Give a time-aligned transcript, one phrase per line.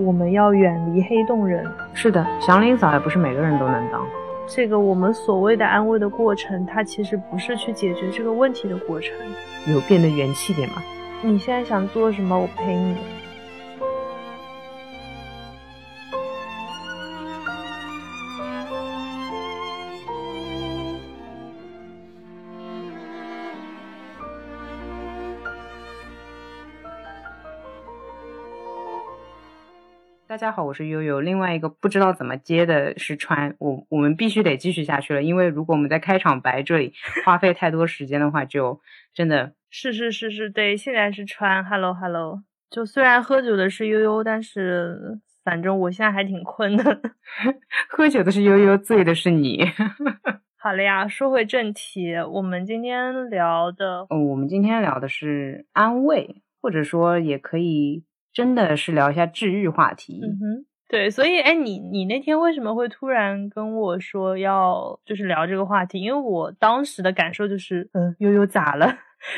[0.00, 1.64] 我们要远离黑洞人。
[1.92, 4.00] 是的，祥林嫂也不是每个人都能当。
[4.46, 9.14] 这个我们所谓的安慰的过程，它其实不是去解决这个问题的过程。
[9.66, 10.76] 有变得元气点吗？
[11.22, 12.36] 你现在想做什么？
[12.38, 12.96] 我陪你。
[30.40, 31.20] 家好，我是悠悠。
[31.20, 36.94] 另外一个不知道怎么接的是川，我我们必须得继续下去了，因为如果我们在开场白这里
[37.26, 38.80] 花费太多时间的话，就
[39.12, 42.42] 真的是是是是，对，现在是川，Hello Hello。
[42.70, 47.00] 就虽然喝酒的是悠悠，但是反正我现在还挺困的。
[47.90, 49.62] 喝酒的是悠悠，醉的是你。
[50.56, 58.04] 好了呀，说回正题，我们今天聊的，哦，我们今天聊的是安慰，或者说也可以。
[58.40, 60.18] 真的是聊一下治愈话题，
[60.90, 66.00] 对，所以哎，你你那天为什么会突然跟我说要就是聊这个话题？
[66.00, 68.92] 因为我当时的感受就是，嗯，悠悠咋了？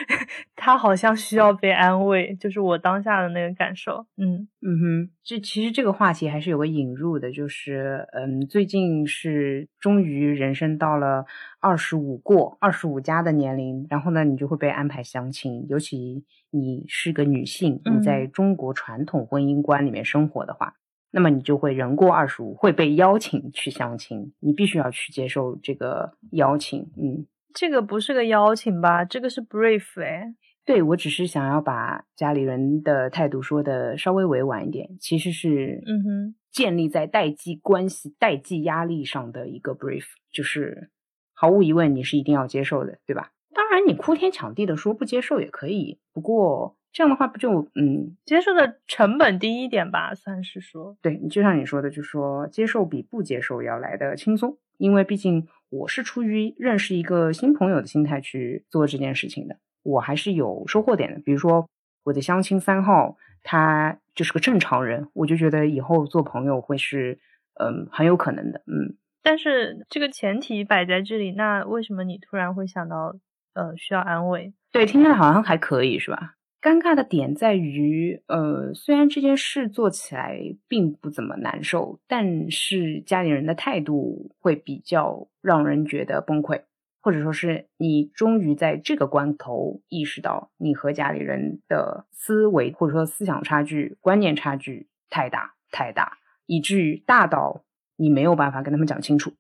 [0.56, 4.06] 他好像需要被安慰，就是我当下的那个感受。
[4.16, 11.26] 嗯嗯哼，这其实这个话题还是有个引入的，就是嗯，最近是终于人生到了
[11.60, 20.74] 二十五过二十五加的年龄，然后呢，你就会被安排相亲，尤其你是个女性，你在中国传统婚姻观里面生活的话，
[21.12, 26.80] 那么你就会人过二十五会被邀请去相亲，你必须要去接受这个邀请。
[26.96, 27.26] 嗯。
[27.54, 29.04] 这个不是个邀请吧？
[29.04, 30.34] 这个是 brief 哎。
[30.64, 40.90] 对，我只是想要把家里人的态度说的稍微委婉一点，其实是嗯哼，建立在代际关系、代际压力上的一个 brief，就是
[41.34, 43.32] 毫无疑问你是一定要接受的，对吧？
[43.52, 50.14] 当然你哭天抢地的说不接受也可以，不过这样的话不就嗯，接受的成本低一点吧？
[50.14, 55.48] 算是说，对你就像你说的，就说接受比不接受要来的轻松，因为毕竟。
[55.74, 61.20] 我是出于认识一个新朋友的心态去做这件事情的，我还是有收获点的。
[61.20, 61.66] 比如说
[62.04, 67.18] 我的相亲三号，他就是个正常人，我就觉得以后做朋友会是
[67.54, 68.60] 嗯很有可能的。
[68.66, 73.16] 嗯，但是这个前提摆在这里，那为什么你突然会想到
[73.54, 74.52] 呃需要安慰？
[74.72, 76.34] 对，听起来好像还可以是吧？
[76.62, 86.62] 尴尬的点在于，呃，虽然这件事做起来并不怎么难受，但是家里人的态度会比较让人觉得崩溃，
[87.00, 97.64] 或者说是你终于在这个关头意识到，你和家里人的思维或者说思想差距、观念差距太大太大，以至于大到
[97.96, 99.32] 你没有办法跟他们讲清楚。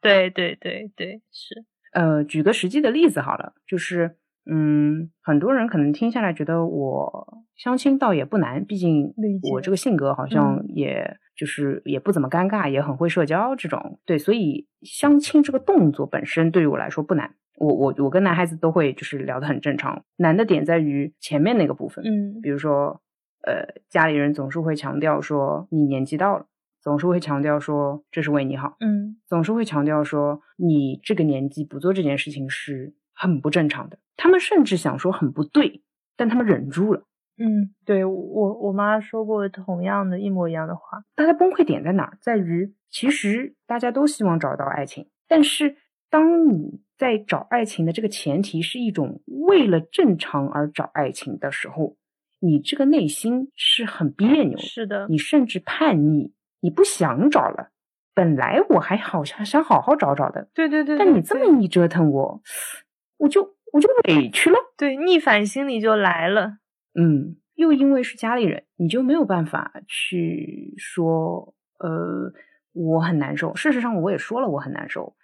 [0.00, 1.64] 对对对对，是。
[1.92, 4.16] 呃，举个实际的例子好了，就是。
[4.50, 9.12] 嗯，很多人可能听下来觉得我相亲倒也不难，毕竟
[9.52, 14.00] 我这个性格好像也就是也不怎么尴尬，也很会社交这种。
[14.06, 17.34] 对，所以相亲这个动作本身对于我来说不难。
[17.56, 22.04] 我我我跟男孩子都会就是聊得很正常，难的点在于前面那个部分。
[22.04, 23.02] 嗯，比如说，
[23.42, 26.46] 呃，家里人总是会强调说你年纪到了，
[26.80, 33.98] 总是会强调说这是为你好，嗯，总是会强调说你这个年纪不做这件事情是很不正常的。
[34.16, 35.82] 他们甚至想说很不对，
[36.16, 37.02] 但他们忍住了。
[37.40, 41.02] 嗯，对我我妈说过同样的一模一样的话。
[41.14, 42.18] 大家崩溃点在哪儿？
[42.20, 45.76] 在于其实大家都希望找到爱情，但是
[46.10, 51.96] 当你在找爱情的这个前提是一种为了正常而找爱情的时候，
[52.40, 54.58] 你这个内心是很别扭。
[54.58, 57.70] 是的，你甚至叛逆，你不想找了。
[58.14, 60.48] 本来我还好像想好好找找的。
[60.52, 60.98] 对对对。
[60.98, 62.42] 但你这么一折腾我，
[63.18, 63.56] 我就。
[63.70, 66.56] 我就委屈了，对，逆反心理就来了。
[66.98, 72.32] 嗯，又因为是家里人，你就没有办法去说，呃，
[72.72, 73.54] 我很难受。
[73.54, 75.14] 事实上，我也说了我很难受，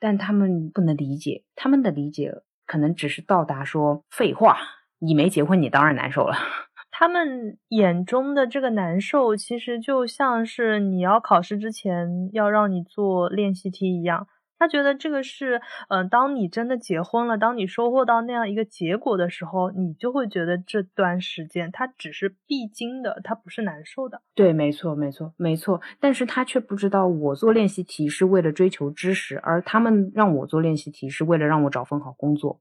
[0.00, 2.34] 但他们不能理解，他们的理解
[2.66, 4.58] 可能只是到达说废话，
[4.98, 6.34] 你没结婚，你当然难受了。
[6.90, 14.26] 他们眼中的这个难受，其实就像是你要考试之前要让你做练习题一样。
[14.58, 24.22] 他觉得这个是，嗯，当你真的结婚了，当你收获到那样一个结果的时候，你就会觉得这段时间它只是必经的，它不是难受的。
[24.34, 25.80] 对，没错，没错，没错。
[26.00, 32.60] 但是他却不知道，我做练习题是为了追求知识，而他们让我做练习题是为了让我找份好工作。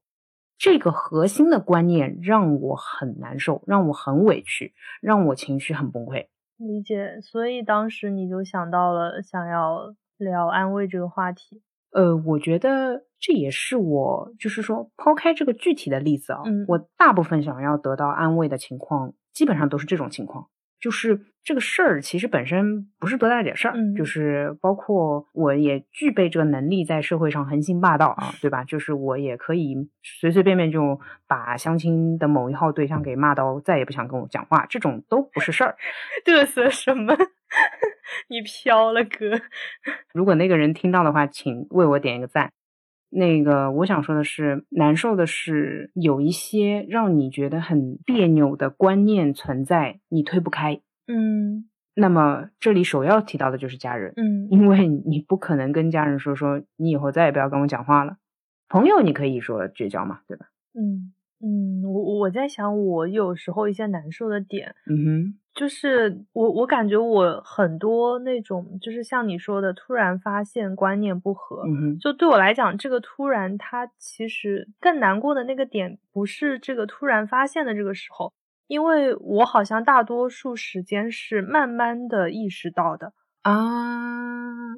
[0.57, 6.27] 这个核心的观念让我很难受，让我很委屈，让我情绪很崩溃。
[6.57, 7.19] 理解。
[7.21, 11.61] 所以当时你就想到了想要聊安慰这个话题。
[11.93, 20.47] 呃，我觉得这也是我，就是说，抛开这个具体的例子啊，嗯，我大部分想要得到安慰的情况，基本上都是这种情况，
[20.83, 28.65] 就是这个事儿其实本身不是多大点事儿，嗯就是包括我也具备这个能力，在社会上横行霸道啊，对吧？
[28.65, 35.77] 就是我也可以随随便便就把相亲的某一号对象给骂到再也不想跟我讲话，这种都不是事儿。
[36.27, 37.15] 嘚瑟什么？
[38.27, 39.39] 你飘了哥。
[40.13, 42.51] 如果那个人听到的话，请为我点一个赞。
[43.15, 50.81] 那个我想说的是，难受的是有一些让你觉得很别扭的观念存在，你推不开。
[51.07, 58.17] 嗯那么这里首要提到的就是家人，嗯因为你不可能跟家人说说你以后再也不要跟我讲话了。
[58.67, 60.47] 朋友你可以说绝交嘛，对吧？
[60.73, 61.13] 嗯
[61.45, 78.33] 嗯，我我在想，我有时候一些难受的点，嗯就是我我感觉我很多那种，就是像你说的，突然发现观念不合，嗯，就对我来讲，这个突然，它其实更难过的那个点，不是这个突然发现的这个时候，
[78.67, 83.13] 因为我好像大多数时间是慢慢的意识到的，
[83.43, 83.53] 啊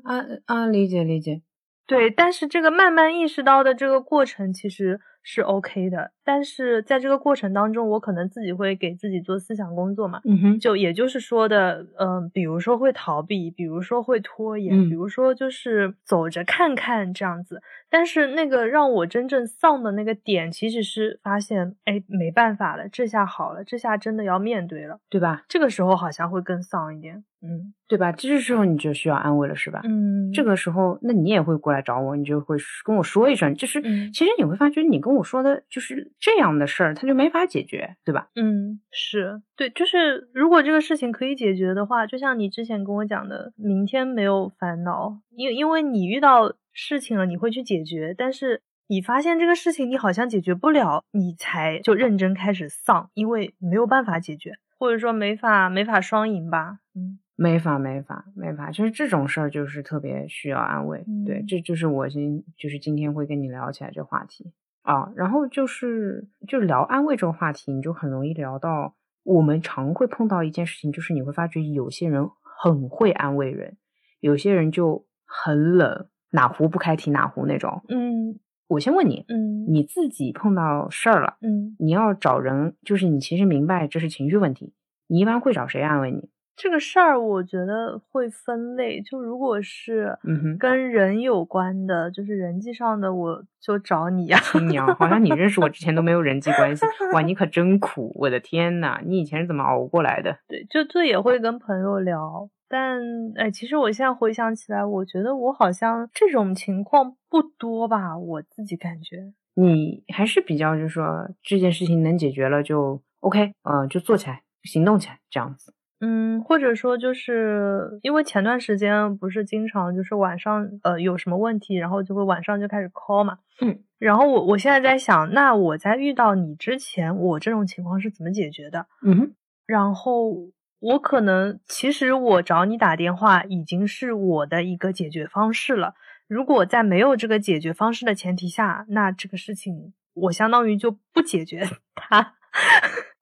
[0.03, 1.41] 啊啊，理解理解，
[1.87, 17.59] 对，但是这个慢慢意识到的这个过程其实是 OK 的，但是在这个过程当中，我可能自己会给自己做思想工作嘛，嗯哼，就也就是说的，嗯、比如说会逃避，比如说会拖延，嗯比如说就是走着看看这样子。
[17.89, 24.99] 但是那个让我真正丧的那个点，其实是发现，哎，没办法了，这下好了，这下真的要面对了。
[25.09, 25.43] 对吧？
[25.47, 27.23] 这个时候好像会更丧一点。
[27.41, 28.11] 嗯对吧？
[28.11, 29.79] 这时候你就需要安慰了，是吧？
[29.83, 38.29] 嗯，这个时候，那你也会过来找我，你就会跟我说一声，就是、嗯其实你会发觉，你跟我说的就是这样的事儿，他就没法解决，对吧？
[38.35, 61.03] 嗯，是对，就是如果这个事情可以解决的话，就像你之前跟我讲的，明天没有烦恼，因因为你遇到事情了，你会去解决，但是你发现这个事情你好像解决不了，你才就认真开始丧，因为没有办法解决，或者说没法没法双赢吧，嗯没法，没法，没法，就是这种事儿，就是特别需要安慰。
[61.25, 64.53] 对，嗯这就是我今就是今天会跟你聊起来这话题
[64.85, 65.11] 啊。
[65.15, 73.77] 然后就是就是聊安慰这个话题，你就很容易聊到我们常会碰到一件事情，就是你会发觉有些人很会安慰人，
[74.19, 77.83] 有些人就很冷，哪壶不开提哪壶那种。
[77.89, 84.73] 嗯我先问你，嗯你自己碰到事儿了，嗯，你要找人，就是你其实明白这是情绪问题，
[85.07, 86.29] 你一般会找谁安慰你？
[86.55, 98.11] 这个事儿我觉得会分类，就如果是嗯哼跟人有关的，就是人际上的，我就找你呀、亲娘，好像你认识我之前都没有人际关系，哇，你 可真苦！
[98.15, 100.37] 我的天呐，你以前是怎么熬过来的？
[100.47, 103.01] 对，就就也会跟朋友聊，但
[103.35, 109.33] 哎，其实我现在回想起来，我觉得我好像这种情况不多吧，我自己感觉。
[109.55, 115.73] 你还是比较就是说这件事情能解决了就 OK，呃，就做起来，行动起来，这样子。
[116.01, 128.87] 嗯，或者说就是因为前段时间不是经常就是晚上呃有什么问题，然后就会晚上就开始 call 嘛，嗯，然后我我现在在想，那我在遇到你之前，我这种情况是怎么解决的？
[129.05, 129.33] 嗯，
[129.65, 130.33] 然后
[130.79, 135.93] 我可能其实我找你打电话已经是我的一个解决方式了。
[136.27, 142.33] 如果在没有这个解决方式的前提下，那这个事情我相当于就不解决 它。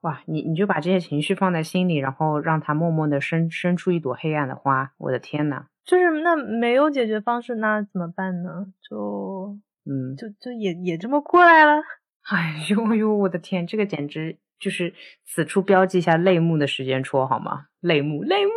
[0.03, 4.92] 哇，你你就把这些情绪放在心里，然后让它默默的生生出一朵黑暗的花。
[4.97, 8.68] 我的天呐，就是那没有解决方式，那怎么办呢？
[8.89, 11.81] 就嗯，就就也也这么过来了。
[12.30, 14.94] 哎呦呦，我的天，这个简直就是
[15.25, 17.68] 此处标记一下泪目的时间戳好吗？
[17.81, 18.51] 泪目，泪目。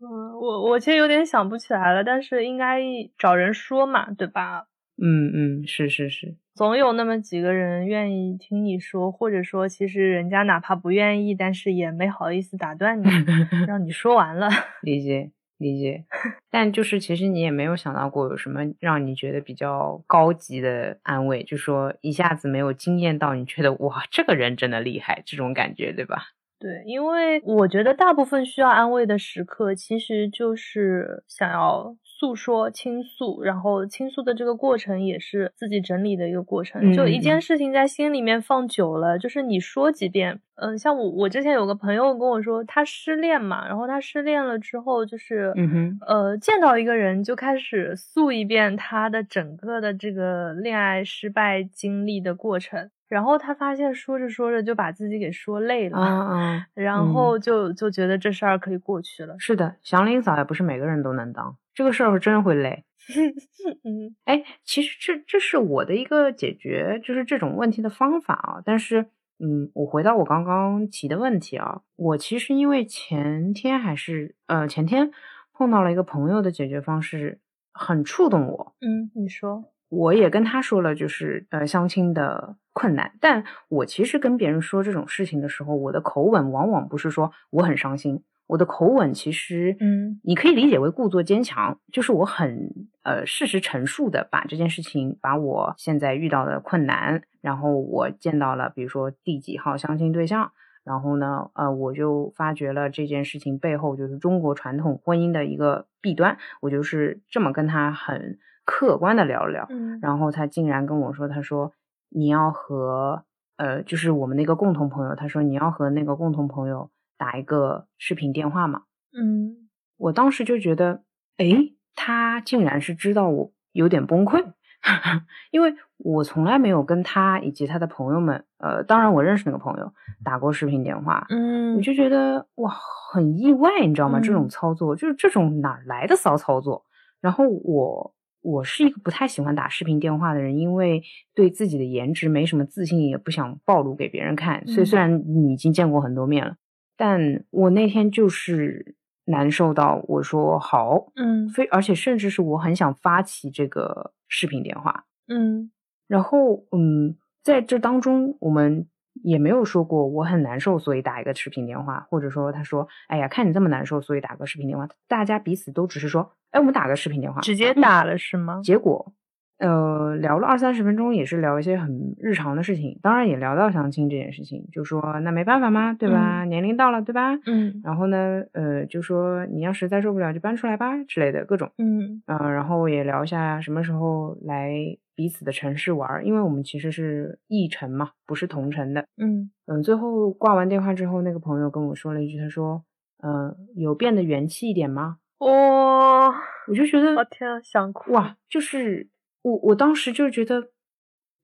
[0.00, 2.80] 嗯，我我其实有点想不起来了，但是应该
[3.18, 4.66] 找人说嘛，对吧？
[5.00, 5.30] 嗯
[5.62, 13.04] 嗯，是是是，总有那么几个人愿意听你说，或者说，其实人家哪怕不愿意，但是也没好意思打断你，
[13.68, 14.48] 让你说完了。
[14.82, 16.04] 理解理解，
[16.50, 26.28] 但就是其实你也没有想到过有什么让你觉得比较高级的安慰，就说一下子没有惊艳到你觉得哇这个人真的厉害这种感觉，对吧？
[26.60, 36.92] 对，因为我觉得大部分需要安慰的时刻，其实就是想要诉说、倾诉，然后倾诉的这个过程也是自己整理的一个过程。
[36.92, 59.34] 就一嗯件事情在心里面放久了，就是你说几遍，嗯，像我我之前有个朋友跟我说，他失恋嘛，然后他失恋了之后，就是嗯哼，呃，见到一个人就开始诉一遍他的整个的这个恋爱失败经历的过程，然后他发现说着说着就把自己给说累了，啊啊， 然后就就觉得这事儿可以过去了。
[59.38, 62.84] 是的，祥林嫂也不是每个人都能当，这个事儿真会累。
[63.84, 69.06] 嗯哎，其实这这是我的一个解决就是这种问题的方法啊，但是
[69.38, 75.10] 嗯，我回到我刚刚提的问题啊，我其实因为前天还是呃前天
[75.54, 77.40] 碰到了一个朋友的解决方式，
[77.72, 78.74] 很触动我。
[78.80, 88.22] 嗯，你说，我也跟他说了，就是呃相亲的困难，但我其实跟别人说这种事情的时候，我的口吻往往不是说我很伤心。
[88.46, 92.70] 我的口吻其实，嗯，你可以理解为故作坚强，就是我很
[93.02, 100.50] 呃事实陈述的把这件事情，把我现在遇到的困难，然后我见到了比如说第几号相亲对象，
[100.82, 108.38] 然后呢，呃，我就发觉了这件事情背后就是中国传统婚姻的一个弊端，我就是这么跟他很
[108.70, 111.72] 客观的聊了聊，嗯，然后他竟然跟我说，他说
[112.10, 113.24] 你要和
[113.56, 116.90] 呃就是我们那个共同朋友，他说你要和那个共同朋友。
[117.20, 118.82] 打一个视频电话嘛，
[119.12, 121.02] 嗯，我当时就觉得，
[121.38, 124.52] 诶，他竟然是知道我有点崩溃，
[125.50, 129.92] 因为我从来没有跟他以及他的朋友们，呃，当然我认识那个朋友
[130.24, 132.70] 打过视频电话，嗯，我就觉得哇，
[133.10, 134.20] 很意外，你知道吗？
[134.20, 136.84] 这种嗯操作就是这种哪来的骚操作？
[137.20, 141.02] 然后我我是一个不太喜欢打视频电话的人，因为
[141.34, 144.66] 对自己的颜值没什么自信，也不想暴露给别人看。
[144.66, 146.56] 所以嗯虽然你已经见过很多面了。
[146.96, 155.70] 但我那天就是难受到，我说好，嗯非而且甚至是我很想发起这个视频电话，嗯
[156.08, 158.88] 然后嗯，在这当中我们
[159.22, 168.60] 也没有说过我很难受，所以打一个视频电话，或者说他说，哎呀，看你这么难受，所以打个视频电话，大家彼此都只是说，哎，我们打个视频电话，直接打了是吗？
[168.62, 169.12] 结果。
[169.58, 176.44] 呃，聊了二三十分钟，也是聊一些很日常的事情，当然也聊到相亲这件事情，就说那没办法嘛，对吧？
[176.44, 177.34] 年龄到了，对吧？
[177.44, 184.70] 嗯然后呢，呃，就说你要实在受不了就搬出来吧之类的各种，嗯嗯、然后也聊一下什么时候来
[185.18, 189.04] 彼此的城市玩儿，因为我们其实是异城嘛，不是同城的。
[189.16, 192.84] 嗯嗯，最后挂完电话之后，那个朋友跟我说了一句，他说，
[193.24, 195.18] 嗯、有变得元气一点吗？
[195.38, 196.28] 哇，
[196.68, 199.08] 我就觉得，我天啊，想哭哇，就是
[199.42, 200.70] 我我当时就觉得，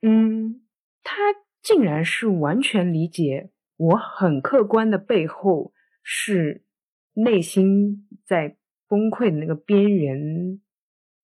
[0.03, 0.63] 嗯，
[1.03, 1.17] 他
[1.61, 6.63] 竟然是完全理解我很客观的背后是
[7.15, 10.61] 内心在崩溃的那个边缘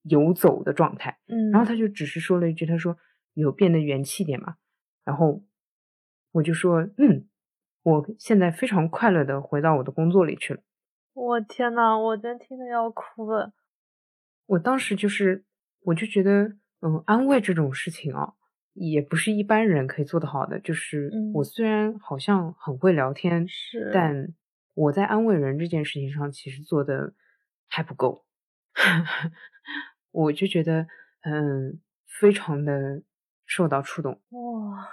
[0.03, 2.97] 游走的状态，嗯，然后他就只是说了一句，他说
[3.35, 4.57] 有变得元气点嘛？
[5.05, 5.43] 然后
[6.33, 7.29] 我就说，嗯，
[7.83, 10.61] 我现在非常快乐的回到我的工作里去了。
[11.13, 13.53] 我天呐，我真听得要哭了。
[14.47, 15.45] 我当时就是，
[15.83, 18.35] 我就觉得，嗯，安慰这种事情啊，
[18.75, 20.59] 也不是一般人可以做得好的。
[20.61, 24.33] 就是嗯我虽然好像很会聊天，是，但
[24.75, 27.13] 我在安慰人这件事情上其实做的
[27.69, 28.25] 还不够。
[30.11, 30.87] 我就觉得，
[31.23, 31.81] 嗯，
[32.21, 33.03] 非常的
[33.47, 34.21] 受到触动。
[34.31, 34.89] 哇，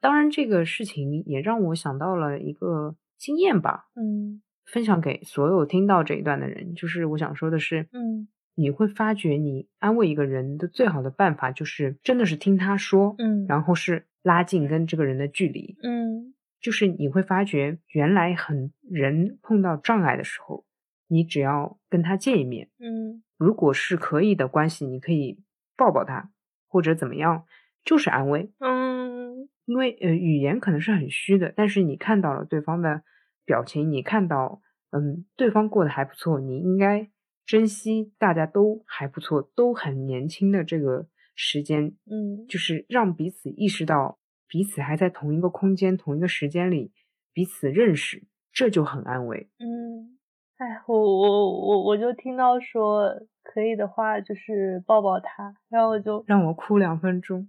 [0.00, 6.74] 当然，这个事情也让我想到了一个经验吧，嗯分享给所有听到这一段的人。
[6.74, 15.76] 就是我想说的是，嗯你会发觉，你安慰一个人的最好的办法，就是真的是听他说，嗯，然后是拉近跟这个人的距离。
[15.82, 20.66] 嗯就是你会发觉，原来很人碰到障碍的时候，
[21.08, 25.42] 你只要跟他见一面，嗯如果是可以的关系，你可以
[25.74, 26.30] 抱抱他，
[26.68, 27.46] 或者怎么样，
[27.82, 28.52] 就是安慰。
[28.58, 33.02] 嗯因为呃，语言可能是很虚的，但是你看到了对方的
[33.46, 37.08] 表情，你看到嗯，对方过得还不错，你应该
[37.46, 46.92] 珍惜大家都还不错，都很年轻的这个时间，嗯就是让彼此意识到彼此还在同一个空间、同一个时间里
[47.32, 49.48] 彼此认识，这就很安慰。
[49.58, 50.18] 嗯，
[50.60, 53.08] 哎，我我我我就听到说
[53.42, 57.48] 可以的话，就是抱抱他，然后我就，让我哭两分钟。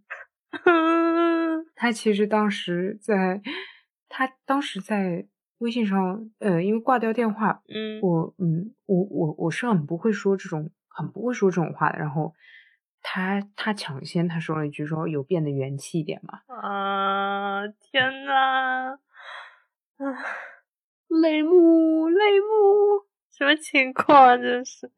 [1.75, 3.41] 他其实当时在，
[4.07, 5.27] 他当时在
[5.57, 11.99] 微信上，呃，因为挂掉电话，嗯我嗯，我我我是很不会说这种，很不会说这种话的。
[11.99, 12.33] 然后
[13.01, 16.39] 他他抢先他说了一句说有变得元气一点吗？
[16.47, 18.93] 啊，天呐，
[19.97, 20.15] 啊，
[21.21, 24.37] 泪目泪目，什么情况啊？
[24.37, 24.89] 真是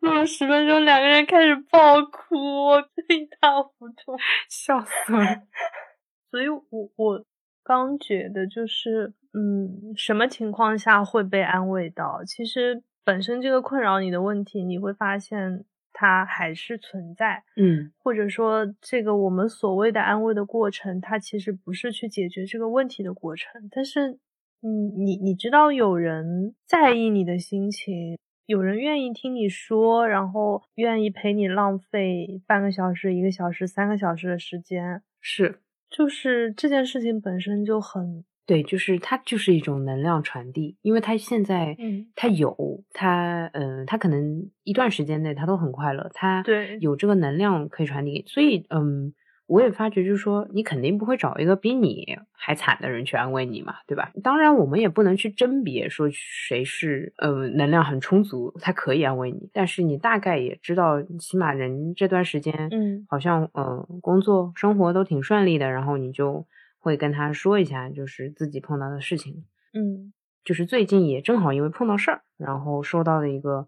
[0.00, 2.36] 录了十分钟，两个人开始爆哭，
[2.66, 4.16] 我真一塌糊涂。
[4.50, 5.42] 笑死了。
[6.30, 7.24] 所以我我
[7.64, 12.22] 刚觉得就是，嗯，什么情况下会被安慰到？
[12.24, 23.68] 其实本身这个困扰你的问题，你会发现它还是存在，嗯或者说这个我们所谓的安慰的过程，它其实不是去解决这个问题的过程。
[23.70, 24.18] 但是，
[24.62, 28.18] 嗯，你你知道有人在意你的心情。
[28.46, 35.60] 有人愿意听你说，然后愿意陪你浪费半个小时、一个小时、三个小时的时间，是。
[35.90, 46.78] 就是这件事情本身就很对，就是它就是一种能量传递，因为他现在，嗯，他有他，嗯，他可能一段时间内他都很快乐，他对。
[46.80, 49.12] 有这个能量可以传递，所以，嗯，
[49.46, 54.10] 我也发觉就是说，你肯定不会找一个比你还惨的人去安慰你嘛，对吧？
[54.22, 66.46] 当然，我们也不能去甄别说谁是，呃，能量很充足，他可以安慰你，但是你大概也知道，起码人这段时间，嗯好像，呃，工作生活都挺顺利的，然后你就。
[66.78, 70.12] 会跟他说一下，就是自己碰到的事情，嗯，
[70.44, 73.66] 就是最近也正好因为碰到事儿，然后收到了一个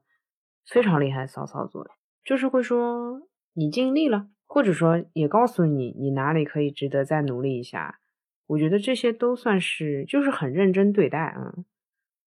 [0.65, 1.85] 非常厉害的骚操作，
[2.25, 3.23] 就是会说
[3.55, 8.01] 你尽力了，或者说也告诉你你哪里可以值得再努力一下。
[8.49, 11.53] 我觉得这些都算是就是很认真对待啊。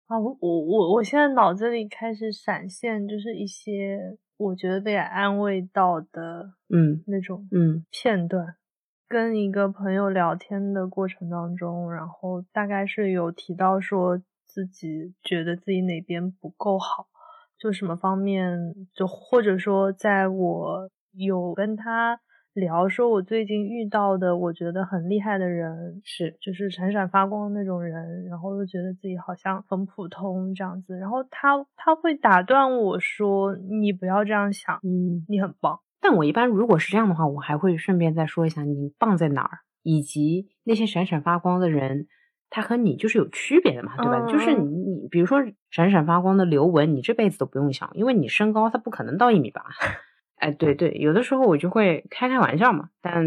[0.07, 8.55] 啊，我我我我现在脑子里开始闪现，就是一些我觉得被安慰到的，嗯那种嗯片段。
[9.07, 17.07] 跟一个朋友聊天的过程当中，然后大概是有提到说自己觉得自己哪边不够好，
[17.57, 22.19] 就什么方面，就或者说在我有跟他
[22.53, 35.79] 聊说我最近遇到的我觉得很厉害的人是就是闪闪发光的那种人，然后又觉得自己好像很普通这样子，然后他他会打断我说你不要这样想，嗯，你很棒。
[36.01, 42.07] 但我一般如果是这样的话，我还会顺便再说一下你棒在哪儿，以及那些闪闪发光的人，
[42.49, 44.25] 他和你就是有区别的嘛，对吧？
[44.25, 45.39] 嗯就是你你比如说
[45.69, 49.61] 闪闪发光的刘雯，你这辈子都不用想，因为你身高他不可能到一米八。
[50.39, 53.23] 哎，对对，有的时候我就会开开玩笑嘛，但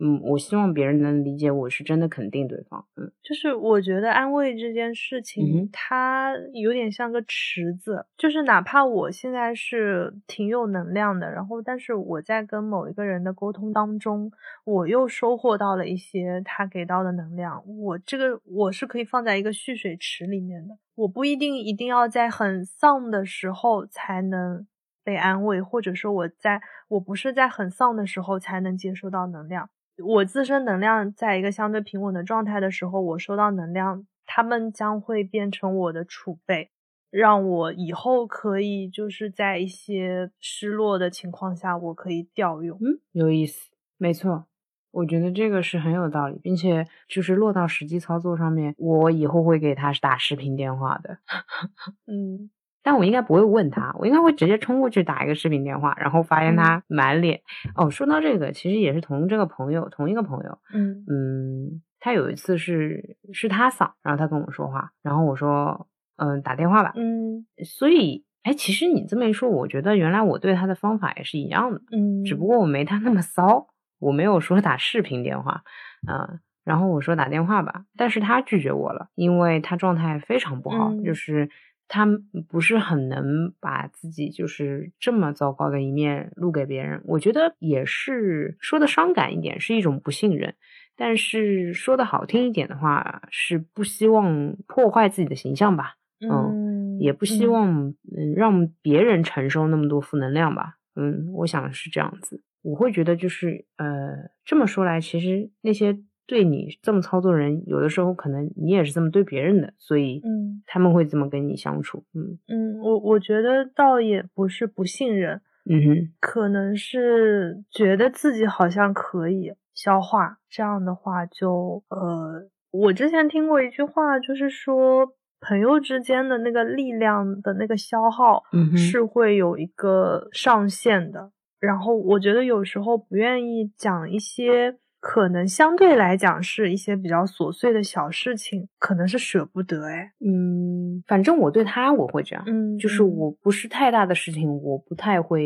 [0.00, 2.86] 嗯，我希望别人能理解我是真的肯定对方。
[2.94, 14.30] 嗯就是我觉得安慰这件事嗯情哼，它有点像个池子，就是哪怕我现在是挺有能量的，然后但是我在跟某一个人的沟通当中，
[14.64, 24.64] 我又收获到了一些他给到的能量，我这个我是可以放在一个蓄水池里面的，我不一定一定要在很丧的时候才能
[25.08, 29.70] 被安慰，或者说我在我不是在很丧的时候才能接收到能量。
[30.04, 36.68] 我自身能量在一个相对平稳的状态的时候，我收到能量，他们将会变成我的储备，
[37.10, 42.76] 让我以后可以就是在一些失落的情况下，我可以调用。
[42.82, 44.44] 嗯，有意思，没错。
[44.90, 51.18] 我觉得这个是很有道理，并且就是落到实际操作上面，我以后会给他打视频电话的。
[52.06, 52.50] 嗯
[52.88, 57.42] 但我应该不会问他，我应该会直接冲过去打一个视频电话，然后发现他满脸。
[57.74, 61.04] 哦，说到这个，其实也是同这个朋友，同一个朋友，嗯。
[61.06, 66.94] 嗯，他有一次是是他嗓，然后他跟我说话，然后我说，嗯，打电话吧。
[66.96, 67.44] 嗯。
[67.62, 72.34] 所以，哎，其实你这么一说，我觉得原来我对他的方法也是一样的，嗯，只。
[72.34, 73.66] 不过我没他那么骚，
[73.98, 75.60] 我没有说打视频电话，
[76.06, 81.04] 啊、然后我说打电话吧，但是他拒绝我了，因为他状态非常不好，嗯。
[81.04, 81.50] 就是
[81.88, 82.06] 他
[82.48, 87.02] 不是很能把自己就是这么糟糕的一面录给别人。
[87.06, 90.54] 我觉得也是说的伤感一点，是一种不信任。
[90.94, 100.74] 但是说的好听一点的话，是不希望破坏自己的形象吧，嗯，也不希嗯望嗯让别人承受那么多负能量吧。
[100.96, 102.42] 嗯，我想是这样子。
[102.62, 105.96] 我会觉得就是呃，这么说来，其实那些
[106.28, 112.04] 对你这么操作的人，有的时候可能你也是这么对别人的，所以嗯他们会这么跟你相处。
[112.14, 131.32] 嗯嗯，我我觉得倒也不是不信任，嗯哼可能是觉得自己好像可以消化，这样的话就呃，我之前听过一句话，就是说朋友之间的那个力量的那个消耗嗯哼是会有一个上限的。
[131.60, 140.12] 然后我觉得有时候不愿意讲一些可能相对来讲是一些比较琐碎的小事情，可能是舍不得哎。
[140.20, 145.44] 嗯，反正我对他我会这样，嗯，就是嗯我不是太大的事情，我不太会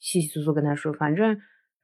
[0.00, 0.92] 细细疏疏跟他说。
[0.92, 1.34] 反正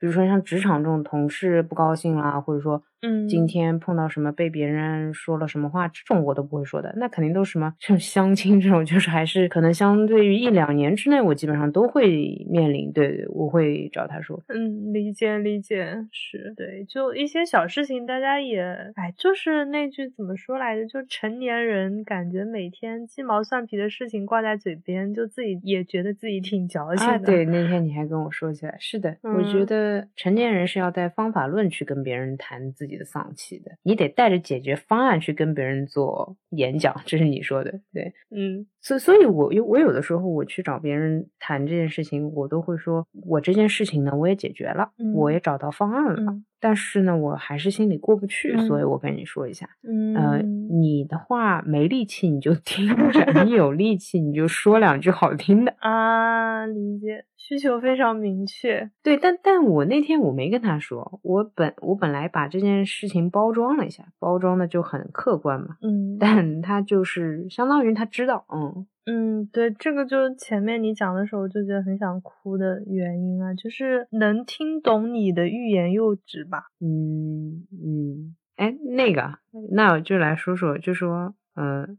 [0.01, 6.93] 比如说像职场这种同事不高兴啦，或者说嗯今天碰到什么被别人说了什么话，这种我都不会说的。
[6.97, 12.93] 那肯定都是什么像 相亲这种，就是还是可能相对于一两年之内，我基本上都会面临。
[12.93, 14.43] 对对，我会找他说。
[14.49, 18.61] 嗯，理解理解，是对，就一些小事情，大家也，
[18.97, 20.87] 哎，就是那句怎么说来着？
[20.87, 27.13] 就成年人感觉每天鸡毛蒜皮的事情挂在嘴边，就自己也觉得自己挺矫情的。
[27.13, 38.13] 啊，对，那天你还跟我说起来，是的，我觉嗯得成年人是要带方法论去跟别人谈自己的丧气的，你得带着解决方案去跟别人做演讲，这是你说的，对。
[38.35, 49.69] 嗯所，所以我有我有的时候我去找别人谈这件事情，我都会说，我这件事情呢，我也解决了，我嗯也找到方案了，嗯但是呢，我还是心里过不去，所以嗯我跟你说一下。
[49.83, 55.75] 嗯，呃，你的话没力气你就听着，你有力气你就说两句好听的。
[55.79, 58.91] 啊，理解，需求非常明确。
[59.03, 76.65] 对，但但我那天我没跟他说，我本我本来把这件事情包装了一下，包装的就很客观嘛，嗯但他就是相当于他知道，嗯，嗯，对，这个就是前面你讲的时候就觉得很想哭的原因啊，就是能听懂你的欲言又止吧。
[76.79, 79.39] 嗯嗯，哎，那个，
[79.71, 81.97] 那我就来说说，就说，嗯、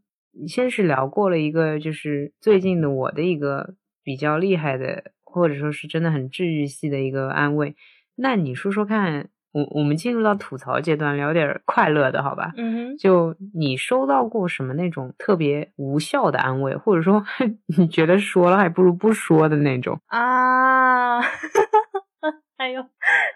[0.47, 7.75] 先是聊过了一个，就是最近的我的一个比较厉害的，或者说是真的很治愈系的一个安慰。
[8.15, 12.51] 那你说说看，我我们进入到吐槽阶段，聊点儿快乐的好吧？
[12.57, 17.23] 嗯哼就你收到过什么那种特别无效的安慰，或者说
[17.77, 19.99] 你觉得说了还不如不说的那种？
[20.07, 21.19] 哼，啊，
[22.57, 22.85] 哎呦，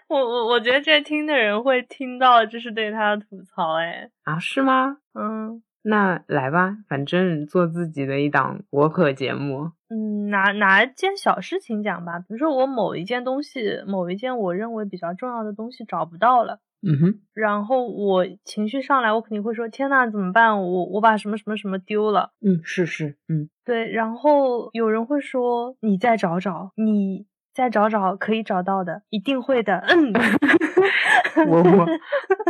[0.08, 4.98] 我我我觉得这听的人会听到这是对他的吐槽，哎，啊，是吗？
[5.18, 9.70] 嗯那来吧，反正做自己的一档播客节目。
[9.94, 16.58] 嗯，拿拿一件小事情讲吧，比如说我某一件东西，某一件我认为比较重要的东西找不到了。
[16.86, 20.60] 嗯哼，然后我情绪上来，我肯定会说：“天呐，怎么办？
[20.62, 22.32] 我我把什么什么什么丢了。
[22.44, 30.12] 嗯，是是，嗯，”对，然后有人会说：“你再找找，你再找找，可以找到的，一定会的。”嗯，
[31.48, 31.86] 我我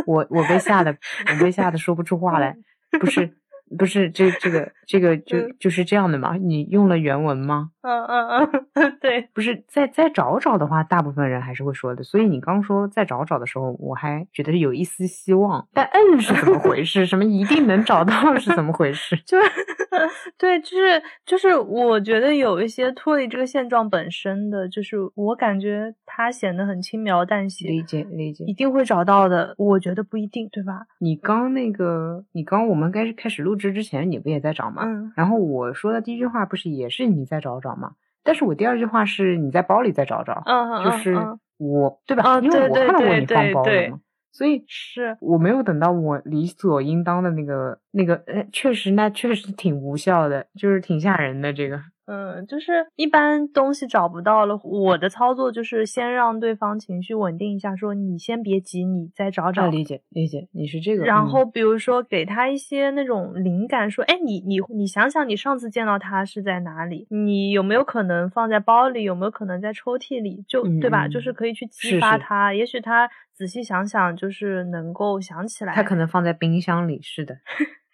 [0.05, 0.91] 我我被吓得，
[1.31, 2.57] 我被吓得说不出话来。
[2.99, 3.37] 不是
[3.77, 6.35] 不是，这这个这个就嗯就是这样的嘛？
[6.37, 7.71] 你用了原文吗？
[7.81, 12.03] 嗯嗯嗯， 对，不是，再再找找的话，大部分人还是会说的。
[12.03, 15.67] 所以你刚说再找找的时候，我还觉得有一丝希望。
[15.73, 17.05] 但嗯是怎么回事？
[17.05, 19.15] 什么一定能找到 是怎么回事？
[19.25, 19.49] 就是
[20.37, 28.53] 对，就是就是，我觉得有一些脱离这个现状本身的，就是我感觉它显得很轻描淡写，理解理解一。
[28.53, 30.85] 定会找到的，我觉得不一定，对吧？
[30.99, 34.83] 你刚那个，你刚我们开始开始录制之前，你不也在找吗？
[34.85, 37.93] 嗯然后我说的第一句话不是也是你在找找吗？
[38.23, 40.43] 但是我第二句话是你在包里再找找，
[40.83, 42.23] 就是嗯，我对吧？
[42.23, 43.99] 啊因为我看到过你放包了嘛，
[44.31, 51.79] 所以是，我没有等到我理所应当的那个那个，呃，确实那确实挺无效的，就是挺吓人的这个。
[52.07, 59.63] 嗯，就是一般东西找不到了，我的操作就是先让对方情绪稳定一下，说你先别急，你再找找。
[59.63, 61.03] 啊，理解理解，你是这个。
[61.03, 67.07] 嗯然后比如说给他一些那种灵感，说，哎，你你你想想，你上次见到他是在哪里？
[67.09, 69.03] 你有没有可能放在包里？
[69.03, 70.43] 有没有可能在抽屉里？
[70.47, 71.07] 就对吧？
[71.07, 75.73] 嗯就是可以去激是是发他，也许他仔细想想，就是能够想起来。
[75.73, 77.37] 他可能放在冰箱里，是的。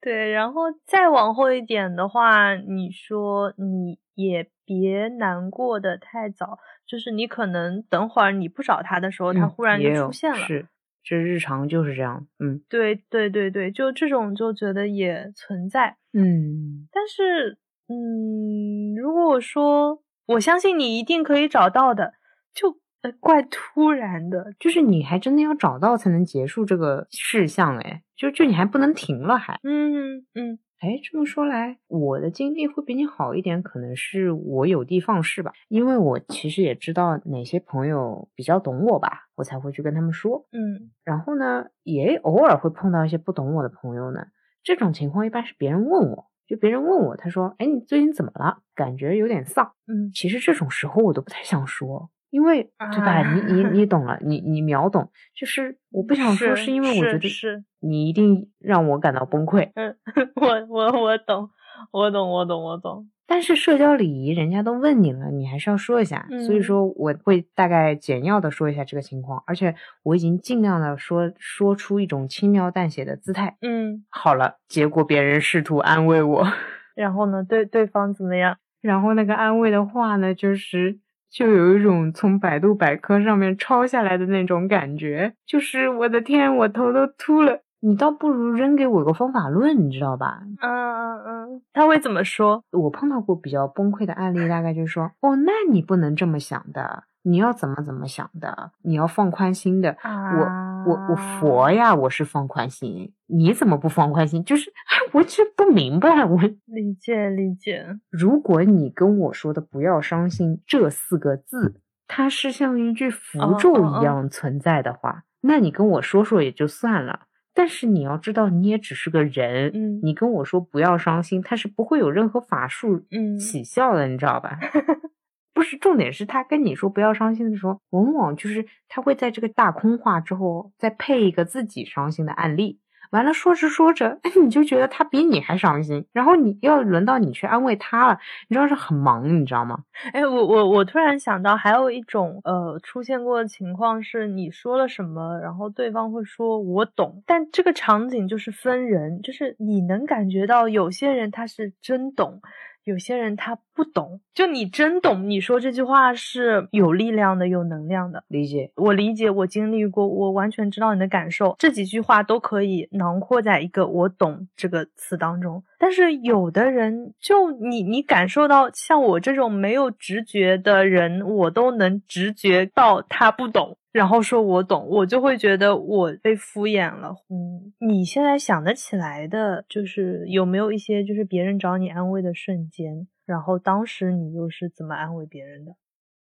[0.00, 10.38] 对，然后再往后一点的话，你说你也别难过的太早，就是你可能等会儿你不找他的时候，他嗯忽然就出现了。
[10.38, 10.66] 是，
[11.02, 12.26] 这日常就是这样。
[12.38, 15.96] 嗯对对对对，就这种就觉得也存在。
[16.12, 22.14] 嗯但是，嗯，如果我说我相信你一定可以找到的，
[22.54, 22.76] 就呃
[23.12, 29.58] 怪突然的，就是你还真的要找到才能结束这个事项，哎，就就你还不能停了还。
[29.62, 40.46] 嗯嗯哎，这么说来，我的经历会比你好一点，可能是我有的放矢吧，因为我其实也知道哪些朋友比较懂我吧，我才会去跟他们说。
[40.52, 44.26] 嗯然后呢，也偶尔会碰到一些不懂我的朋友呢。
[44.62, 48.58] 这种情况一般是别人问我，就别人问我，他说：“哎，你最近怎么了？
[48.74, 52.62] 感觉有点丧。”嗯其实这种时候我都不太想说，因为
[52.92, 53.12] 对吧？
[53.12, 59.70] 啊你你你 懂了，你你秒懂，就是我不想说，是是因为我觉得是是你一定让我感到崩溃。
[59.74, 59.96] 嗯，
[60.36, 61.48] 我我我懂，
[61.92, 63.08] 我懂，我懂，我懂。
[63.28, 66.28] 但是社交礼仪，人家都问你了，你还是要说一下。
[66.46, 73.56] 所以嗯说，我会大概简要的说一下这个情况，而且我已经尽量的说说出一种轻描淡写的姿态。
[73.62, 76.46] 嗯，好了，结果别人试图安慰我，
[76.94, 78.58] 然后呢，对对方怎么样？
[78.80, 81.00] 然后那个安慰的话呢，就是
[81.36, 87.60] 就有一种从百度百科上面抄下来的那种感觉，就是我的天，我头都秃了。
[87.80, 90.40] 你倒不如扔给我个方法论，你知道吧？
[90.62, 92.64] 嗯嗯嗯，他会怎么说？
[92.72, 99.96] 我碰到过比较崩溃的案例，大概就是说，哦，那你不能这么想的，你要怎么怎么想的，你要放宽心的。
[100.00, 104.44] 啊，我我佛呀，我是放宽心，你怎么不放宽心？
[104.44, 104.72] 就是
[105.12, 107.98] 我这不明白，我理解理解。
[108.10, 117.22] 如果你跟我说的“不要伤心”这四个字，它是像一句符哦咒一样存在的话，那你跟我说说也就算了。
[117.52, 124.58] 但是你要知道，你也只是个人，嗯你跟我说不要伤心，它是不会有任何法术嗯起效的，你知道吧？
[125.56, 132.78] 不是重点是他跟你说不要伤心的时候，往往就是他会在这个大空话之后再配一个自己伤心的案例。
[133.12, 139.78] 完了，说着说着， 你就觉得他比你还伤心，然后你要轮到你去安慰他了，你知道是很忙，你知道吗？
[140.12, 152.40] 哎，我我我突然想到，还有一种呃出现过的情况是，你说了什么，然后对方会说我懂，但这个场景就是分人，就是你能感觉到有些人他是真懂。
[152.86, 158.22] 有些人他不懂，就你真懂，你说这句话是有力量的、有能量的。
[158.28, 161.56] 理解，我理解，我经历过，我完全知道你的感受。
[161.58, 165.64] 这几句话都可以囊括在一个“我懂”这个词当中。
[165.78, 173.76] 但是有的人，就你你感受到，像我这种没有直觉的人，我都能直觉到他不懂。
[173.92, 177.14] 然后说我懂，我就会觉得我被敷衍了。
[177.30, 183.08] 嗯，你现在想得起来的，就是有没有一些就是别人找你安慰的瞬间？
[183.24, 185.72] 然后当时你又是怎么安慰别人的？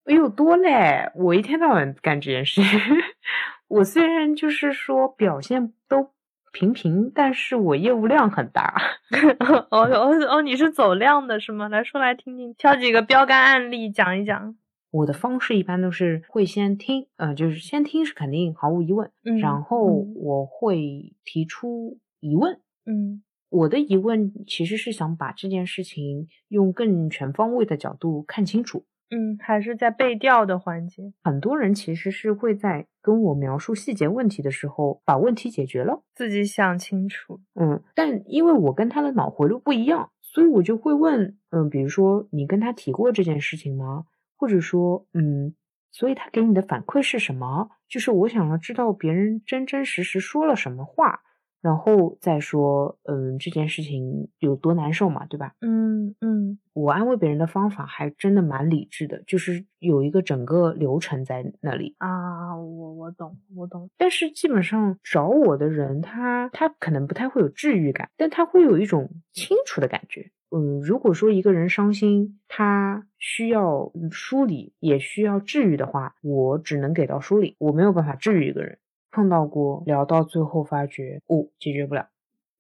[0.05, 1.11] 哎呦，多嘞！
[1.17, 2.61] 我一天到晚干这件事。
[3.67, 6.13] 我虽然就是说表现都
[6.55, 8.81] 平平，但是我业务量很大。
[9.43, 11.69] 哦哦哦，你是走量的是吗？
[11.69, 14.57] 来说来听听，挑几个标杆案例讲一讲。
[14.93, 44.05] 我的方式一般都是会先听，呃，就是先听是肯定毫无疑问，嗯，然后我会提出疑问，嗯，我的疑问其实是想把这件事情用更全方位的角度看清楚，嗯，还是在背调的环节，很多人其实是会在跟我描述细节问题的时候把问题解决了，自己想清楚，嗯，但因为我跟他的脑回路不一样，所以我就会问，嗯，比如说你跟他提过这件事情吗？
[44.37, 45.55] 或者说，嗯，
[45.93, 47.71] 所以他给你的反馈是什么？
[47.89, 51.21] 就是我想要知道别人真真实实说了什么话，
[51.65, 55.55] 然后再说，嗯，这件事情有多难受嘛，对吧？
[55.63, 62.55] 嗯嗯，我安慰别人的方法还真的蛮理智的，就是有一个整个流程在那里啊。
[62.55, 63.89] 我我懂，我懂。
[63.97, 70.31] 但是基本上找我的人，他他可能不太会有治愈感，但他会有一种清楚的感觉。
[70.55, 78.77] 嗯，如果说一个人伤心，他需要梳理，也需要治愈的话，我只能给到梳理，我没有办法治愈一个人。
[79.15, 82.09] 碰到过，聊到最后发觉，哦，解决不了，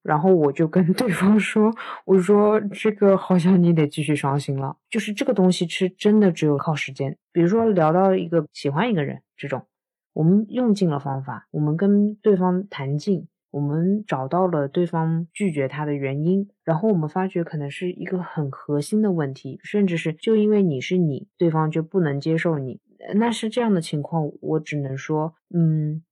[0.02, 7.16] 然后我就跟 对方说，我说这个好像你得继续伤心了，就是这个东西是真的只有靠时间。
[7.32, 9.62] 比如说聊到一个喜欢一个人这种，
[10.12, 13.26] 我们用尽了方法，我们跟对方谈尽。
[13.50, 22.80] 我们找到了对方拒绝他的原因，然后我们发觉可能是一个很核心的问题，甚至是就因为你是你，对方就不能接受你。
[23.14, 26.02] 那是这样的情况，我只能说，嗯，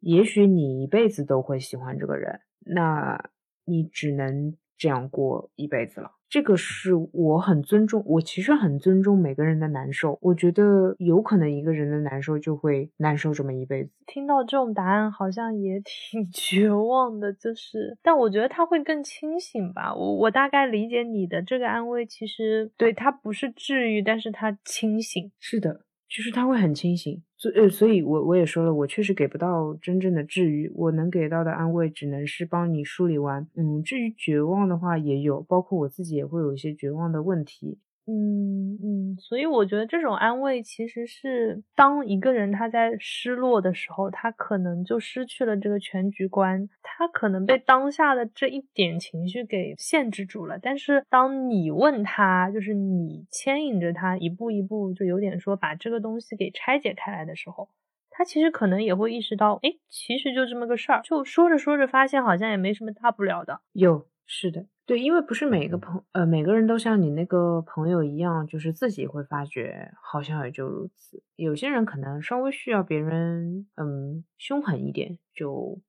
[0.00, 3.30] 也许你一辈子都会喜欢这个人，那
[3.64, 6.12] 你只能这样过一辈子了。
[6.30, 10.18] 这个是我很尊重，我其实很尊重每个人的难受。
[10.20, 13.90] 我觉得有可能一个人的难受就会难受这么一辈子。
[14.06, 19.94] 听到这种答案好像也挺 绝望的，就是，但我觉得他会更清醒吧。
[19.94, 25.32] 我我大概理解你的这个安慰，其实对他不是治愈，但是他清醒。
[25.40, 25.86] 是的。
[26.08, 33.46] 就是他会很清醒，所呃，所以我我也说了，我确实给不到真正的治愈，我能给到的安慰只能是帮你梳理完。
[33.54, 37.78] 嗯，至于绝望的话也有，包括我自己也会有一些绝望的问题。
[38.10, 50.58] 嗯嗯，所以我觉得这种安慰其实是当一个人他在失落的时候，他可能就失去了这个全局观，他可能被当下的这一点情绪给限制住了。
[50.58, 57.68] 但是当你问他，就是你牵引着他一步一步，就有点说把这个东西给拆解开来的时候，
[58.08, 61.02] 他其实可能也会意识到，哎，其实就这么个事儿。
[61.04, 63.60] 就说着说着，发现好像也没什么大不了的。
[63.74, 64.66] 有，是的。
[64.84, 71.22] 对，因为不是每个朋呃每个人都像你那个朋友一样，就是自己会发觉好像也就如此。
[71.36, 75.80] 有些人可能稍微需要别人嗯凶狠一点，就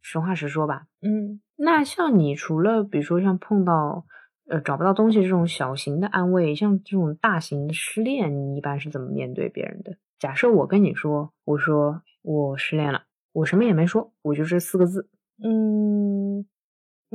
[0.00, 0.86] 实话实说吧。
[1.02, 4.06] 嗯，那像你除了比如说像碰到
[4.48, 9.96] 呃找不到东西这种小型的安慰，像这种大型的失恋，你一般是怎么面对别人的？
[10.18, 15.08] 假设我跟你说，我说我失恋了，我什么也没说，我就这四个字，
[15.44, 16.44] 嗯。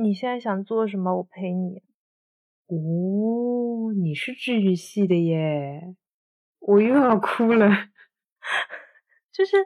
[0.00, 1.16] 你现在想做什么？
[1.16, 1.82] 我陪你。
[2.68, 5.94] 哦，你是治愈系的耶，
[6.60, 7.68] 我又要哭了。
[9.32, 9.56] 就是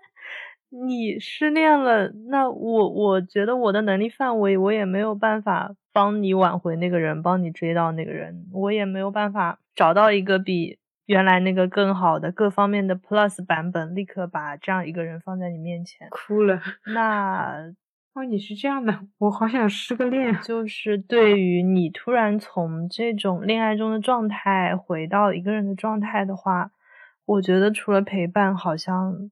[0.70, 16.08] 你失恋了，那我我觉得我的能力范围，我也没有办法帮你挽回那个人，帮你追到那个人，我也没有办法找到一个比原来那个更好的各方面的 plus 版本，立刻把这样一个人放在你面前。
[16.10, 16.62] 哭了。
[16.94, 17.74] 那。
[18.14, 20.38] 哦，你是这样的，我好想失个恋。
[20.42, 26.72] 就是对于你突然从这种恋爱中的状态回到一个人的状态的话，
[27.24, 29.30] 我觉得除了陪伴，好像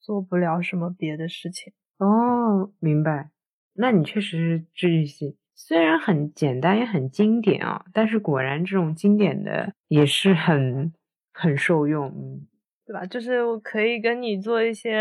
[0.00, 1.74] 做不了什么别的事情。
[1.98, 3.28] 哦，明白。
[3.74, 10.90] 那你确实是治愈系，虽然很简单也很经典啊，但是果然这种经典的也是很
[11.34, 12.46] 很受用，嗯，
[12.86, 13.04] 对吧？
[13.06, 14.96] 就是我可以跟你做一些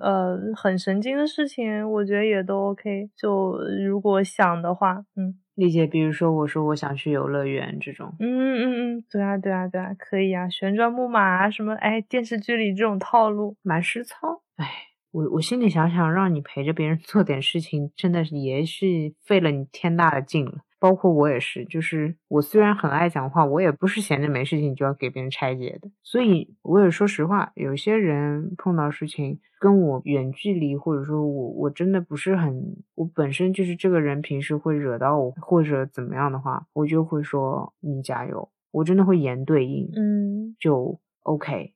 [0.00, 3.08] 呃很神经的事情，我觉得也都 OK。
[3.16, 5.38] 就如果想的话，嗯。
[5.54, 14.42] 理解，比如说我说我想去游乐园这种，嗯嗯嗯，对啊对啊对啊，可以啊，旋转木马啊什么，哎，电视剧里这种套路蛮实操。
[14.56, 14.66] 哎，
[15.12, 20.54] 我我心里想想，让你陪着别人做点事情，真的是也是费了你天大的劲了。
[20.84, 25.90] 包括我也是，就是我虽然很爱讲话，我也不是闲着没事情就要给别人拆解的。
[26.02, 41.72] 所以我也说实话，有些人碰到事情跟我远距离，或者说我我真的不是很，我本身就是这个人平时会惹到我或者怎么样的话，我就会说你加油，我真的会言对应，嗯，就 OK，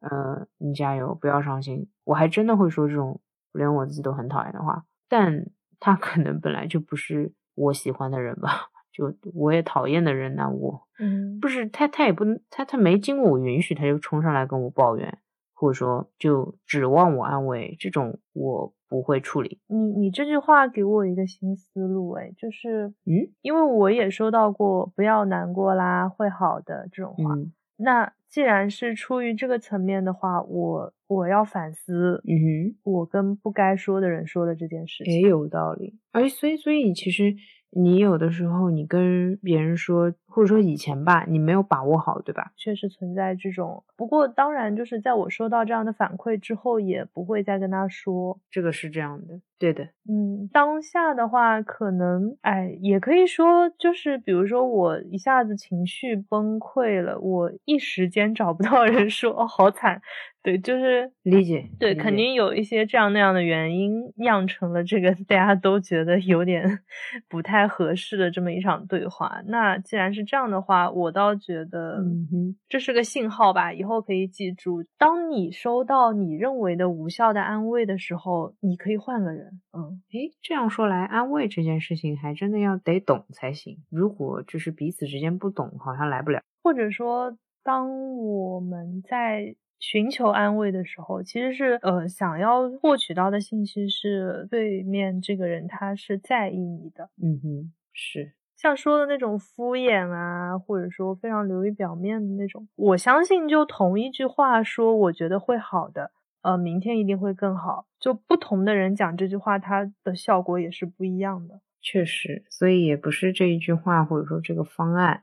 [0.00, 1.88] 呃，你加油，不要伤心。
[2.02, 3.20] 我还真的会说这种
[3.52, 5.46] 连我自己都很讨厌的话，但
[5.78, 7.32] 他可能本来就不是。
[7.58, 15.18] 我喜欢的人吧， 就我也讨厌的人呢，我嗯，不是他，他也不能，他他没经过我允许，他就冲上来跟我抱怨，
[15.54, 19.60] 或者说就指望我安慰，这种我不会处理。
[19.66, 27.36] 你你这句话给我一个新思路，哎，就是嗯，因为我也收到过“不要难过啦，会好的”这种话。
[27.76, 35.98] 那既然是出于这个层面的话，我我要反思，嗯哼，我跟不该说的人说的这件事情，也有道理。
[36.12, 37.34] 哎，所以所以其实。
[37.70, 42.50] 你有的时候，你跟别人说，或者说以前吧，你没有把握好，对吧？
[42.56, 43.84] 确实存在这种。
[43.94, 48.40] 不过当然，就是在我收到这样的反馈之后，也不会再跟他说。
[48.50, 49.84] 这个是这样的，对的。
[50.08, 60.00] 嗯，当下的话，可能，哎，也可以说，就是比如说我一下子情绪崩溃了，我一时间找不到人说，哦，好惨。
[60.48, 66.80] 对，就是理解，对，肯定有一些这样那样的原因酿成了这个大家都觉得有点
[67.28, 69.42] 不太合适的这么一场对话。
[69.46, 79.60] 那既然是这样的话，我倒觉得，嗯哼，这是个信号吧，以后可以记住，当你收到你认为的无效的安慰的时候，你可以换个人。
[79.76, 83.76] 嗯，诶，这样说来，安慰这件事情还真的要得懂才行。
[83.90, 86.40] 如果就是彼此之间不懂，好像来不了。
[86.62, 89.54] 或者说，当我们在。
[89.78, 98.32] 寻求安慰的时候，其实是呃想要获取到的信息是对面这个人他是在意你的，嗯哼，是。
[98.56, 106.10] 像说的那种敷衍啊，或者说非常流于表面的那种，我相信就同一句话说，我觉得会好的，
[106.42, 115.22] 呃，明天一定会更好，就不同的人讲这句话，它的效果也是不一样的，确实，所以也不是这一句话或者说这个方案，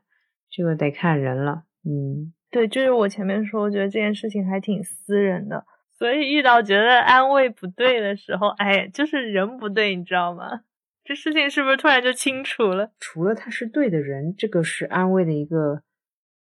[0.50, 2.32] 这个得看人了，嗯。
[2.56, 10.62] 对，就是我前面说，我觉得这件事情还挺私人的，所以遇到觉得安慰不对的时候，哎，就是人不对，你知道吗？
[11.04, 12.92] 这事情是不是突然就清楚了？
[12.98, 15.82] 除了他是对的人，这个是安慰的一个，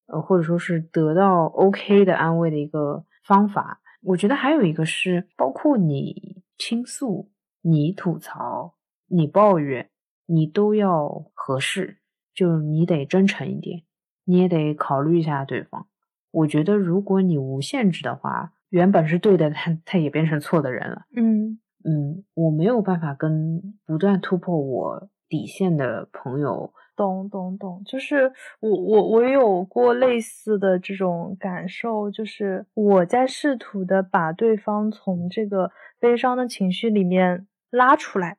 [0.06, 3.82] 呃，或者说是得到 OK 的安慰的一个方法。
[4.04, 7.32] 我觉得还有一个是，包括你倾诉、
[7.64, 8.76] 你吐槽、
[9.08, 9.90] 你抱怨，
[10.28, 11.98] 你都要合适，
[12.36, 13.82] 就是你得真诚一点，
[14.26, 15.88] 你也得考虑一下对方。
[16.34, 21.04] 我觉得，如果你无限制的话，原本是对的，他他也变成错的人了。
[21.16, 26.74] 嗯嗯，我没有办法跟不断突破我底线的朋友。
[26.96, 35.70] 懂懂懂，就是我我我有过类似的这种感受，就是我在试图的把对方从这个
[36.00, 38.38] 悲伤的情绪里面拉出来，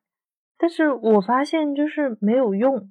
[0.58, 2.90] 但是我发现就是没有用。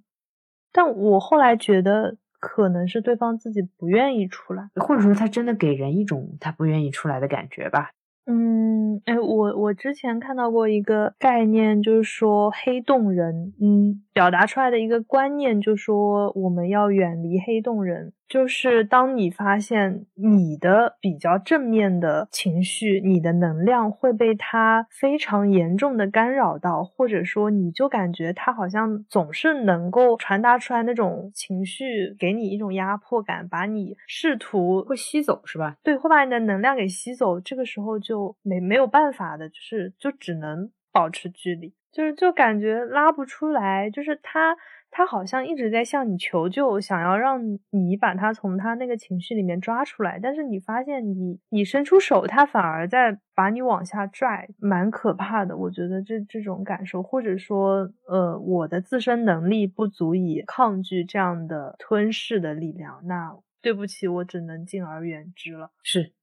[0.71, 2.15] 但我后来觉得。
[2.45, 7.91] 可能是对方自己不愿意出来，或者说他真的给人一种他不愿意出来的感觉吧。
[8.25, 18.11] 嗯，哎，我我之前看到过一个概念，就是说黑洞人，嗯，表达出来的一个观念，就是说我们要远离黑洞人。
[18.27, 35.75] 就是当你发现你的比较正面的情绪，你的能量会被它非常严重的干扰到，或者说你就感觉它好像总是能够传达出来那种情绪，给你一种压迫感，把你试图会吸走，是吧？
[35.83, 37.39] 对，会把你的能量给吸走。
[37.39, 44.55] 这个时候就没没有办法的，就是就只能保持距离，就是就感觉拉不出来，就是他。
[44.95, 47.41] 他好像一直在向你求救，想要让
[47.71, 55.57] 你把他从他那个情绪里面抓出来，但是你发现你你伸出手，他反而在把你往下拽，蛮可怕的。
[55.57, 65.71] 我觉得这这种感受，或者说，呃，我的自身能力不足以抗拒这样的吞噬的力量，那对不起，我只能敬而远之了。
[65.81, 66.13] 是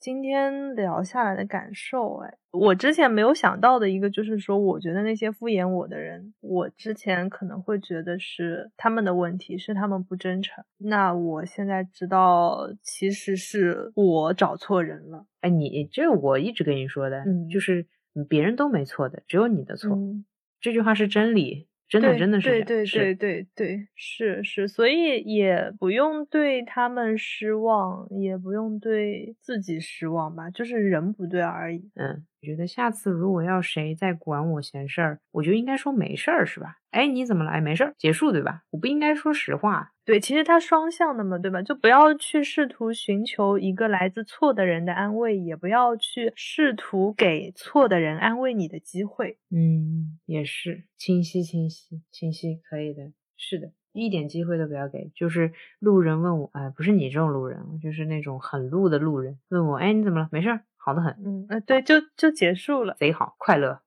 [0.00, 10.64] 今天聊下来的感受，哎，我之前没有想到的一个就是说，我觉得那些敷衍我的人，我之前可能会觉得是他们的问题，是他们不真诚。
[10.78, 15.26] 那我现在知道，其实是我找错人了。
[15.40, 17.86] 哎，你这我一直跟你说的，嗯就是
[18.28, 19.96] 别人都没错的，只有你的错。
[19.96, 20.24] 嗯
[20.60, 31.90] 这句话是真理，真的真的是对对对对对，是是，所以也不用对他们失望，也不用对自己失望吧，就是人不对而已。
[31.94, 36.76] 嗯，我觉得下次如果要谁再管我闲事儿，我就应该说没事儿，是吧？
[36.90, 37.50] 哎，你怎么了？
[37.50, 38.62] 哎，没事儿，结束，对吧？
[38.70, 39.92] 我不应该说实话。
[40.08, 41.60] 对，其实它双向的嘛，对吧？
[41.60, 49.36] 就不要去试图寻求一个来自错的人的安慰，也不要去试图给错的人安慰你的机会。
[49.50, 55.10] 嗯，也是清晰，清晰，清晰，可以的，是的，一点机会都不要给。
[55.14, 60.28] 就是路人问我，哎，不是你这种路人，就是那种很路的路人问我，哎，你怎么了？
[60.32, 62.94] 没事儿，好的很，嗯，呃，对，就就结束了。
[62.98, 63.82] 贼好，快乐。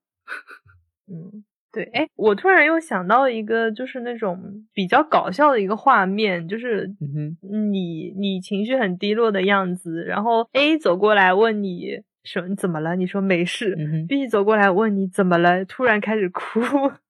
[1.08, 1.42] 嗯，
[1.72, 4.38] 对，哎，我突然又想到一个，就是那种
[4.74, 12.94] 比较搞笑的一个画面，就是嗯，你你情绪很低落的样子，然后 A 走过来问你说你怎么了？
[12.94, 13.74] 你说没事。
[13.78, 14.06] 嗯。
[14.06, 15.64] B 走过来问你怎么了？
[15.64, 16.60] 突然开始哭。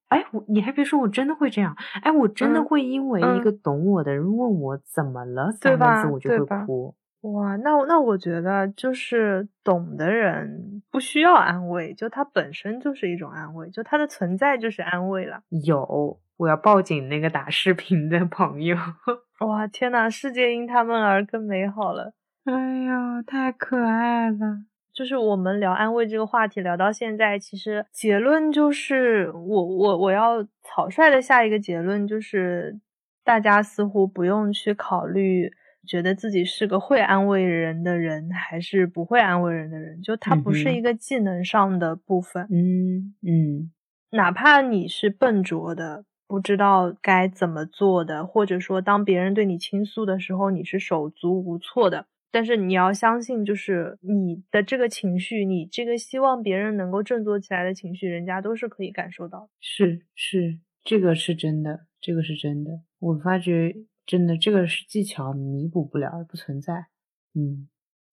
[0.08, 1.74] 哎，我你还别说，我真的会这样。
[2.02, 6.94] 哎，我真的嗯会因为一嗯个懂我的人问我怎么了三个对吧字，我就会哭。
[7.22, 15.40] 哇，那我那我觉得就是懂的人不需要安慰，就他本身就是一种安慰，就他的存在就是安慰了。
[15.64, 18.76] 有，我要报警那个打视频的朋友。
[19.46, 22.12] 哇，天呐，世界因他们而更美好了。
[22.44, 22.52] 哎
[22.86, 24.64] 呀，太可爱了。
[24.92, 32.78] 就是我们聊安慰这个话题聊到现在，其实结论就是我我我要草率的下一个结论就是，
[33.24, 35.50] 大家似乎不用去考虑
[35.86, 42.46] 觉得自己是个会安慰人的人还是不会安慰人的人，就它不是一个技能上的部分。
[42.50, 43.72] 嗯嗯
[44.10, 59.48] 哪怕你是笨拙的，不知道该怎么做的，或者说当别人对你倾诉的时候，你是手足无措的，但是你要相信，就是你的这个情绪，你这个希望别人能够振作起来的情绪，人家都是可以感受到的。
[59.60, 62.70] 是是，这个是真的，这个是真的。
[62.98, 63.74] 我发觉
[64.08, 66.86] 真的，这个是技巧弥补不了，不存在。
[67.34, 67.68] 嗯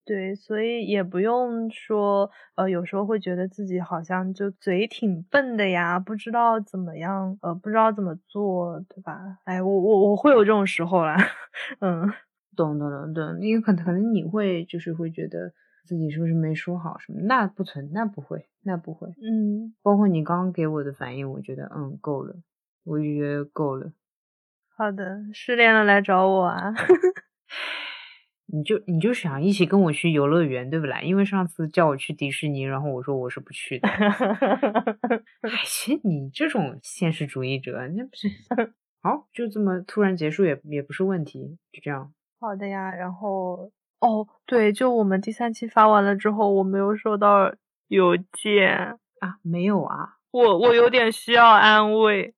[0.07, 9.37] 对，所以也不用说，呃，有时候会觉得自己好像就嘴挺笨的呀，不知道怎么样，呃，不知道怎么做，对吧？
[9.45, 11.15] 哎，我我我会有这种时候啦，
[11.81, 12.11] 嗯。
[12.55, 15.53] 懂懂懂懂，因为可能可能你会就是会觉得
[15.85, 19.07] 自己是不是没说好什么，那不存，那不会，那不会。
[19.21, 22.35] 嗯，包括你刚刚给我的反应，我觉得嗯够了，
[22.83, 23.93] 我就觉得够了。
[24.79, 26.73] 好的，失恋了来找我啊。
[28.51, 31.01] 你就你就想一起跟我去游乐园，对不啦？
[31.01, 33.89] 因为上次叫我去迪士尼，然后我说我是不去的。
[35.43, 38.29] 哎，其实你这种现实主义者，那不是
[39.03, 42.13] 好就这么突然结束也也不是问题，就这样。
[42.39, 43.69] 好的呀，然后
[43.99, 47.53] 哦，对，就我们第三期发完了之后，我没有收到
[47.89, 52.33] 邮件，啊，没有啊，我我有点需要安慰。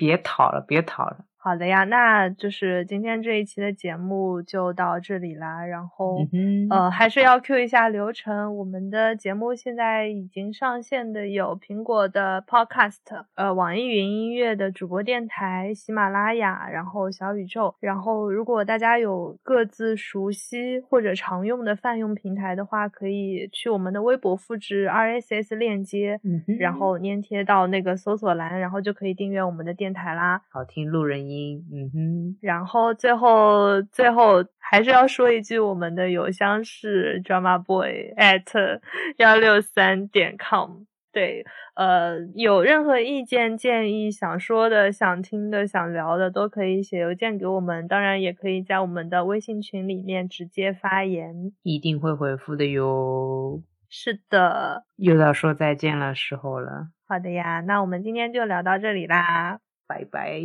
[0.00, 1.26] 别讨了，别讨了。
[1.42, 5.64] 好的呀，那就是今天这一期的节目就到这里啦。
[5.64, 8.54] 然后，嗯，呃，还是要 Q 一下流程。
[8.58, 12.98] 我们的节目现在已经上线的有苹果的 Podcast，
[13.36, 17.74] 呃，网易云音乐的主播电台、喜马拉雅，然后小宇宙。
[17.80, 26.20] 然后，如果大家有各自熟悉或者常用的泛用平台的话，可以去我们的微博复制 RSS 链接，
[26.58, 30.42] 然后粘贴到那个搜索栏，然后就可以订阅我们的电台啦。
[30.50, 38.80] 好听路人音，嗯哼，然后最后最后还是要说一句，我们的邮箱是 drama boy at
[39.18, 40.82] 幺六三点 com。
[41.12, 47.88] 对，呃，有任何意见建议、想说的、想听的、想聊的，都可以写邮件给我们。
[47.88, 51.52] 当然，也可以在我们的微信群里面直接发言。
[51.64, 53.60] 一定会回复的哟。
[53.88, 59.58] 是的，又到说再见的时候了，好的呀，那我们今天就聊到这里啦，
[59.88, 60.40] 拜拜。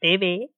[0.00, 0.50] 拜拜。